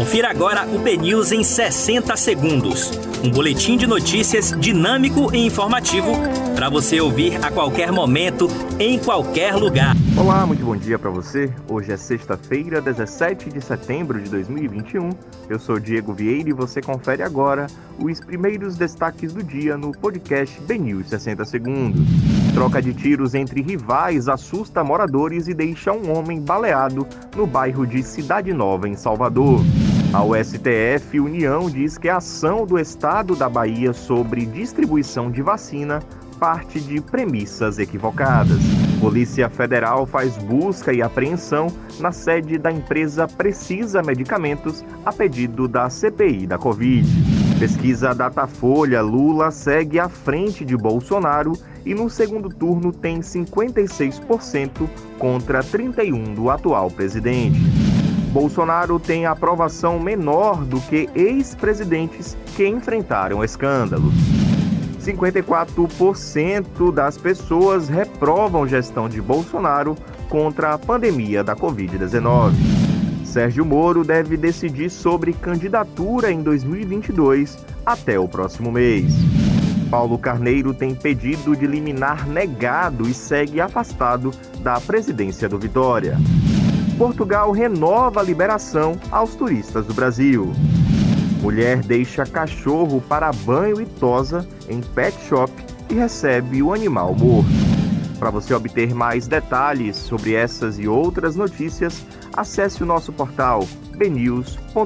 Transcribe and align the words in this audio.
Confira 0.00 0.30
agora 0.30 0.66
o 0.66 0.78
BNews 0.78 1.30
em 1.30 1.44
60 1.44 2.16
segundos. 2.16 2.90
Um 3.22 3.30
boletim 3.30 3.76
de 3.76 3.86
notícias 3.86 4.50
dinâmico 4.58 5.30
e 5.34 5.44
informativo 5.44 6.12
para 6.56 6.70
você 6.70 6.98
ouvir 6.98 7.36
a 7.44 7.50
qualquer 7.50 7.92
momento, 7.92 8.48
em 8.78 8.98
qualquer 8.98 9.54
lugar. 9.54 9.94
Olá, 10.16 10.46
muito 10.46 10.64
bom 10.64 10.74
dia 10.74 10.98
para 10.98 11.10
você. 11.10 11.52
Hoje 11.68 11.92
é 11.92 11.98
sexta-feira, 11.98 12.80
17 12.80 13.50
de 13.50 13.60
setembro 13.60 14.18
de 14.18 14.30
2021. 14.30 15.10
Eu 15.50 15.58
sou 15.58 15.78
Diego 15.78 16.14
Vieira 16.14 16.48
e 16.48 16.54
você 16.54 16.80
confere 16.80 17.22
agora 17.22 17.66
os 17.98 18.20
primeiros 18.20 18.76
destaques 18.76 19.34
do 19.34 19.42
dia 19.42 19.76
no 19.76 19.92
podcast 19.92 20.58
BNews 20.62 21.08
60 21.10 21.44
segundos. 21.44 22.00
Troca 22.54 22.80
de 22.80 22.94
tiros 22.94 23.34
entre 23.34 23.60
rivais 23.60 24.28
assusta 24.28 24.82
moradores 24.82 25.46
e 25.46 25.52
deixa 25.52 25.92
um 25.92 26.16
homem 26.16 26.40
baleado 26.40 27.06
no 27.36 27.46
bairro 27.46 27.86
de 27.86 28.02
Cidade 28.02 28.52
Nova, 28.52 28.88
em 28.88 28.96
Salvador. 28.96 29.60
Ao 30.12 30.34
STF, 30.34 31.20
União 31.20 31.70
diz 31.70 31.96
que 31.96 32.08
a 32.08 32.16
ação 32.16 32.66
do 32.66 32.80
Estado 32.80 33.36
da 33.36 33.48
Bahia 33.48 33.92
sobre 33.92 34.44
distribuição 34.44 35.30
de 35.30 35.40
vacina 35.40 36.00
parte 36.36 36.80
de 36.80 37.00
premissas 37.00 37.78
equivocadas. 37.78 38.58
Polícia 38.98 39.48
Federal 39.48 40.06
faz 40.06 40.36
busca 40.36 40.92
e 40.92 41.00
apreensão 41.00 41.68
na 42.00 42.10
sede 42.10 42.58
da 42.58 42.72
empresa 42.72 43.28
Precisa 43.28 44.02
Medicamentos 44.02 44.84
a 45.06 45.12
pedido 45.12 45.68
da 45.68 45.88
CPI 45.88 46.44
da 46.44 46.58
Covid. 46.58 47.06
Pesquisa 47.60 48.12
Datafolha, 48.12 49.02
Lula 49.02 49.52
segue 49.52 50.00
à 50.00 50.08
frente 50.08 50.64
de 50.64 50.76
Bolsonaro 50.76 51.52
e 51.86 51.94
no 51.94 52.10
segundo 52.10 52.48
turno 52.48 52.90
tem 52.90 53.20
56% 53.20 54.88
contra 55.18 55.62
31 55.62 56.34
do 56.34 56.50
atual 56.50 56.90
presidente. 56.90 57.79
Bolsonaro 58.30 59.00
tem 59.00 59.26
aprovação 59.26 59.98
menor 59.98 60.64
do 60.64 60.80
que 60.80 61.08
ex-presidentes 61.14 62.36
que 62.56 62.66
enfrentaram 62.66 63.42
escândalos. 63.42 64.14
54% 65.00 66.92
das 66.92 67.18
pessoas 67.18 67.88
reprovam 67.88 68.68
gestão 68.68 69.08
de 69.08 69.20
Bolsonaro 69.20 69.96
contra 70.28 70.74
a 70.74 70.78
pandemia 70.78 71.42
da 71.42 71.56
Covid-19. 71.56 72.52
Sérgio 73.24 73.64
Moro 73.64 74.04
deve 74.04 74.36
decidir 74.36 74.90
sobre 74.90 75.32
candidatura 75.32 76.30
em 76.30 76.42
2022 76.42 77.58
até 77.84 78.18
o 78.18 78.28
próximo 78.28 78.70
mês. 78.70 79.12
Paulo 79.90 80.16
Carneiro 80.18 80.72
tem 80.72 80.94
pedido 80.94 81.56
de 81.56 81.66
liminar 81.66 82.28
negado 82.28 83.08
e 83.08 83.14
segue 83.14 83.60
afastado 83.60 84.30
da 84.62 84.80
presidência 84.80 85.48
do 85.48 85.58
Vitória. 85.58 86.16
Portugal 87.00 87.50
renova 87.50 88.20
a 88.20 88.22
liberação 88.22 88.94
aos 89.10 89.34
turistas 89.34 89.86
do 89.86 89.94
Brasil. 89.94 90.52
Mulher 91.40 91.78
deixa 91.78 92.26
cachorro 92.26 93.00
para 93.00 93.32
banho 93.32 93.80
e 93.80 93.86
tosa 93.86 94.46
em 94.68 94.82
pet 94.82 95.16
shop 95.26 95.50
e 95.88 95.94
recebe 95.94 96.62
o 96.62 96.74
animal 96.74 97.14
morto. 97.14 97.48
Para 98.18 98.28
você 98.28 98.52
obter 98.52 98.94
mais 98.94 99.26
detalhes 99.26 99.96
sobre 99.96 100.34
essas 100.34 100.78
e 100.78 100.86
outras 100.86 101.36
notícias, 101.36 102.04
acesse 102.36 102.82
o 102.82 102.86
nosso 102.86 103.14
portal 103.14 103.66
bnews.com.br. 103.96 104.84